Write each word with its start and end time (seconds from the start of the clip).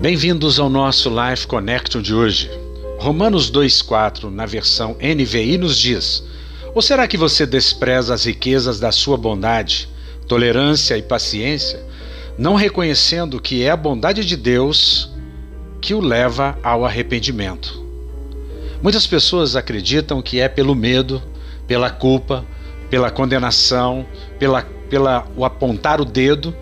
Bem-vindos 0.00 0.60
ao 0.60 0.70
nosso 0.70 1.10
Life 1.10 1.44
Connection 1.48 2.00
de 2.00 2.14
hoje. 2.14 2.48
Romanos 3.00 3.50
2,4, 3.50 4.30
na 4.30 4.46
versão 4.46 4.96
NVI, 5.00 5.58
nos 5.58 5.76
diz: 5.76 6.22
Ou 6.72 6.80
será 6.80 7.08
que 7.08 7.16
você 7.16 7.44
despreza 7.44 8.14
as 8.14 8.24
riquezas 8.24 8.78
da 8.78 8.92
sua 8.92 9.16
bondade, 9.16 9.88
tolerância 10.28 10.96
e 10.96 11.02
paciência, 11.02 11.84
não 12.38 12.54
reconhecendo 12.54 13.40
que 13.40 13.64
é 13.64 13.70
a 13.70 13.76
bondade 13.76 14.24
de 14.24 14.36
Deus 14.36 15.10
que 15.80 15.92
o 15.94 16.00
leva 16.00 16.56
ao 16.62 16.86
arrependimento? 16.86 17.84
Muitas 18.80 19.04
pessoas 19.04 19.56
acreditam 19.56 20.22
que 20.22 20.38
é 20.38 20.48
pelo 20.48 20.76
medo, 20.76 21.20
pela 21.66 21.90
culpa, 21.90 22.44
pela 22.88 23.10
condenação, 23.10 24.06
pela, 24.38 24.62
pela 24.62 25.26
o 25.36 25.44
apontar 25.44 26.00
o 26.00 26.04
dedo 26.04 26.54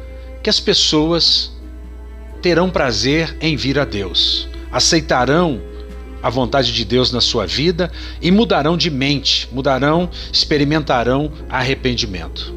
que 0.43 0.49
as 0.49 0.59
pessoas 0.59 1.55
terão 2.43 2.71
prazer 2.71 3.37
em 3.41 3.57
vir 3.57 3.79
a 3.79 3.85
Deus, 3.85 4.49
aceitarão 4.71 5.61
a 6.23 6.31
vontade 6.31 6.73
de 6.73 6.85
Deus 6.85 7.13
na 7.13 7.21
sua 7.21 7.47
vida 7.47 7.91
e 8.21 8.31
mudarão 8.31 8.77
de 8.77 8.91
mente, 8.91 9.49
mudarão, 9.53 10.11
experimentarão 10.33 11.31
arrependimento. 11.49 12.55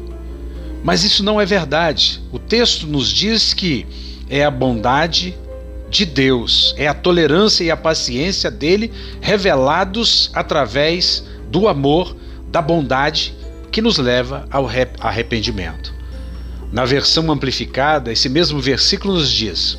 Mas 0.82 1.04
isso 1.04 1.22
não 1.22 1.40
é 1.40 1.46
verdade. 1.46 2.20
O 2.32 2.38
texto 2.38 2.86
nos 2.86 3.08
diz 3.08 3.52
que 3.52 3.86
é 4.28 4.44
a 4.44 4.50
bondade 4.50 5.36
de 5.90 6.06
Deus, 6.06 6.74
é 6.78 6.86
a 6.86 6.94
tolerância 6.94 7.64
e 7.64 7.70
a 7.70 7.76
paciência 7.76 8.50
dele 8.50 8.92
revelados 9.20 10.30
através 10.32 11.24
do 11.48 11.68
amor, 11.68 12.16
da 12.48 12.62
bondade 12.62 13.34
que 13.70 13.82
nos 13.82 13.98
leva 13.98 14.46
ao 14.50 14.68
arrependimento. 15.00 15.99
Na 16.72 16.84
versão 16.84 17.30
amplificada, 17.30 18.12
esse 18.12 18.28
mesmo 18.28 18.60
versículo 18.60 19.14
nos 19.14 19.30
diz: 19.30 19.76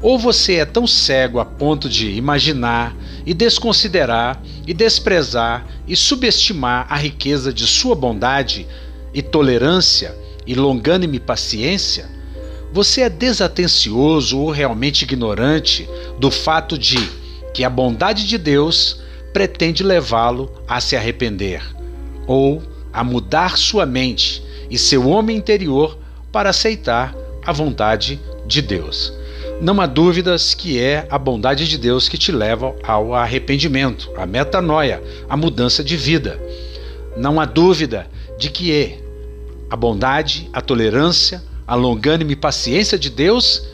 Ou 0.00 0.18
você 0.18 0.54
é 0.54 0.64
tão 0.64 0.86
cego 0.86 1.38
a 1.38 1.44
ponto 1.44 1.88
de 1.88 2.10
imaginar 2.12 2.96
e 3.26 3.34
desconsiderar 3.34 4.42
e 4.66 4.72
desprezar 4.72 5.66
e 5.86 5.94
subestimar 5.94 6.86
a 6.88 6.96
riqueza 6.96 7.52
de 7.52 7.66
sua 7.66 7.94
bondade 7.94 8.66
e 9.12 9.20
tolerância 9.20 10.16
e 10.46 10.54
longânime 10.54 11.20
paciência? 11.20 12.08
Você 12.72 13.02
é 13.02 13.10
desatencioso 13.10 14.38
ou 14.38 14.50
realmente 14.50 15.02
ignorante 15.02 15.88
do 16.18 16.30
fato 16.30 16.78
de 16.78 16.98
que 17.52 17.64
a 17.64 17.70
bondade 17.70 18.26
de 18.26 18.38
Deus 18.38 19.00
pretende 19.32 19.82
levá-lo 19.82 20.50
a 20.66 20.80
se 20.80 20.96
arrepender 20.96 21.62
ou 22.26 22.62
a 22.92 23.04
mudar 23.04 23.56
sua 23.56 23.84
mente 23.84 24.42
e 24.70 24.78
seu 24.78 25.08
homem 25.08 25.36
interior 25.36 25.98
para 26.32 26.50
aceitar 26.50 27.14
a 27.44 27.52
vontade 27.52 28.20
de 28.46 28.62
Deus. 28.62 29.12
Não 29.60 29.80
há 29.80 29.86
dúvidas 29.86 30.54
que 30.54 30.80
é 30.80 31.06
a 31.10 31.18
bondade 31.18 31.66
de 31.66 31.76
Deus 31.76 32.08
que 32.08 32.16
te 32.16 32.30
leva 32.30 32.74
ao 32.82 33.14
arrependimento, 33.14 34.10
à 34.16 34.24
metanoia, 34.24 35.02
à 35.28 35.36
mudança 35.36 35.82
de 35.82 35.96
vida. 35.96 36.40
Não 37.16 37.40
há 37.40 37.44
dúvida 37.44 38.06
de 38.38 38.50
que 38.50 38.72
é 38.72 38.98
a 39.68 39.76
bondade, 39.76 40.48
a 40.52 40.60
tolerância, 40.60 41.42
a 41.66 41.74
longânime 41.74 42.36
paciência 42.36 42.98
de 42.98 43.10
Deus 43.10 43.66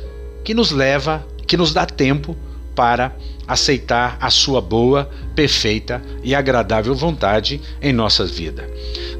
que 0.42 0.55
nos 0.55 0.70
leva, 0.70 1.27
que 1.46 1.56
nos 1.56 1.72
dá 1.72 1.84
tempo 1.84 2.36
para 2.74 3.14
aceitar 3.46 4.16
a 4.20 4.30
sua 4.30 4.61
boa, 4.61 5.11
perfeita 5.34 6.02
e 6.22 6.34
agradável 6.34 6.94
vontade 6.94 7.61
em 7.80 7.92
nossa 7.92 8.24
vida. 8.24 8.68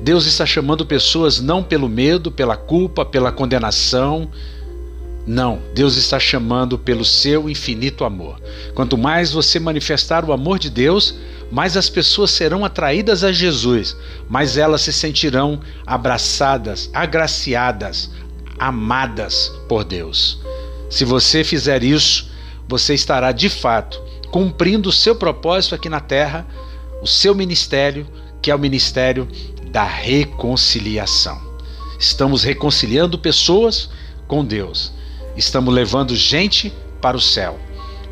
Deus 0.05 0.27
está 0.27 0.44
chamando 0.44 0.84
pessoas 0.84 1.41
não 1.41 1.62
pelo 1.62 1.88
medo, 1.88 2.30
pela 2.30 2.58
culpa, 2.58 3.06
pela 3.06 3.33
condenação. 3.33 4.30
Não, 5.27 5.62
Deus 5.74 5.97
está 5.97 6.20
chamando 6.20 6.78
pelo 6.78 7.06
seu 7.06 7.48
infinito 7.48 8.05
amor. 8.05 8.38
Quanto 8.75 8.98
mais 8.98 9.32
você 9.32 9.59
manifestar 9.59 10.22
o 10.22 10.31
amor 10.34 10.59
de 10.59 10.69
Deus, 10.69 11.15
mais 11.50 11.75
as 11.75 11.88
pessoas 11.88 12.31
serão 12.32 12.66
atraídas 12.66 13.25
a 13.25 13.32
Jesus, 13.32 13.97
mais 14.28 14.59
elas 14.59 14.82
se 14.82 14.92
sentirão 14.92 15.59
abraçadas, 15.87 16.91
agraciadas, 16.92 18.10
amadas 18.59 19.50
por 19.66 19.84
Deus. 19.84 20.38
Se 20.91 21.06
você 21.06 21.42
fizer 21.42 21.82
isso, 21.82 22.31
você 22.69 22.92
estará 22.92 23.32
de 23.32 23.48
fato 23.48 24.03
cumprindo 24.31 24.91
o 24.91 24.92
seu 24.92 25.16
propósito 25.16 25.75
aqui 25.75 25.88
na 25.88 26.00
terra, 26.00 26.47
o 27.00 27.06
seu 27.06 27.34
ministério, 27.34 28.06
que 28.42 28.50
é 28.50 28.54
o 28.54 28.59
ministério 28.59 29.26
da 29.74 29.82
reconciliação. 29.82 31.42
Estamos 31.98 32.44
reconciliando 32.44 33.18
pessoas 33.18 33.90
com 34.28 34.44
Deus. 34.44 34.92
Estamos 35.36 35.74
levando 35.74 36.14
gente 36.14 36.72
para 37.02 37.16
o 37.16 37.20
céu. 37.20 37.58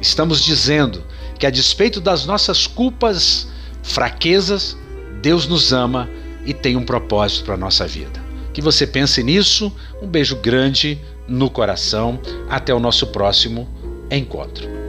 Estamos 0.00 0.44
dizendo 0.44 1.04
que, 1.38 1.46
a 1.46 1.50
despeito 1.50 2.00
das 2.00 2.26
nossas 2.26 2.66
culpas, 2.66 3.46
fraquezas, 3.80 4.76
Deus 5.22 5.46
nos 5.46 5.72
ama 5.72 6.10
e 6.44 6.52
tem 6.52 6.76
um 6.76 6.84
propósito 6.84 7.44
para 7.44 7.54
a 7.54 7.58
nossa 7.58 7.86
vida. 7.86 8.20
Que 8.52 8.60
você 8.60 8.84
pense 8.84 9.22
nisso. 9.22 9.72
Um 10.02 10.08
beijo 10.08 10.34
grande 10.34 11.00
no 11.28 11.48
coração. 11.48 12.20
Até 12.50 12.74
o 12.74 12.80
nosso 12.80 13.06
próximo 13.06 13.68
encontro. 14.10 14.81